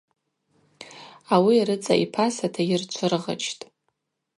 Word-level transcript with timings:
Ауи 1.33 1.65
рыцӏа 1.67 1.95
йпасата 2.03 2.61
йырчвыргъычтӏ. 2.69 3.63